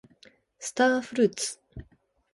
[0.57, 1.59] スターフルーツ